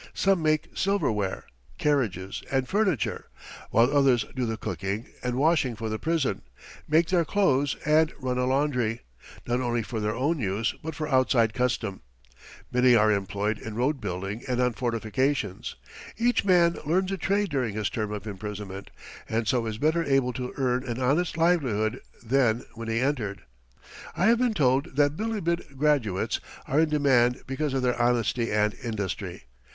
Some 0.15 0.41
make 0.41 0.69
silverware, 0.73 1.45
carriages, 1.77 2.41
and 2.51 2.67
furniture, 2.67 3.27
while 3.69 3.95
others 3.95 4.25
do 4.35 4.47
the 4.47 4.57
cooking 4.57 5.05
and 5.21 5.35
washing 5.35 5.75
for 5.75 5.89
the 5.89 5.99
prison, 5.99 6.41
make 6.87 7.09
their 7.09 7.23
clothes, 7.23 7.75
and 7.85 8.11
run 8.17 8.39
a 8.39 8.45
laundry, 8.47 9.01
not 9.45 9.59
only 9.61 9.83
for 9.83 9.99
their 9.99 10.15
own 10.15 10.39
use, 10.39 10.73
but 10.81 10.95
for 10.95 11.07
outside 11.07 11.53
custom. 11.53 12.01
Many 12.71 12.95
are 12.95 13.11
employed 13.11 13.59
in 13.59 13.75
road 13.75 14.01
building 14.01 14.41
and 14.47 14.59
on 14.59 14.73
fortifications. 14.73 15.75
Each 16.17 16.43
man 16.43 16.77
learns 16.83 17.11
a 17.11 17.17
trade 17.19 17.49
during 17.49 17.75
his 17.75 17.91
term 17.91 18.11
of 18.11 18.25
imprisonment, 18.25 18.89
and 19.29 19.47
so 19.47 19.67
is 19.67 19.77
better 19.77 20.03
able 20.03 20.33
to 20.33 20.51
earn 20.57 20.83
an 20.83 20.99
honest 20.99 21.37
livelihood 21.37 22.01
than 22.23 22.65
when 22.73 22.87
he 22.87 22.99
entered. 22.99 23.43
I 24.17 24.25
have 24.25 24.39
been 24.39 24.55
told 24.55 24.95
that 24.95 25.15
Bilibid 25.15 25.77
"graduates" 25.77 26.39
are 26.67 26.79
in 26.79 26.89
demand 26.89 27.43
because 27.45 27.75
of 27.75 27.83
their 27.83 28.01
honesty 28.01 28.51
and 28.51 28.73
industry. 28.83 29.43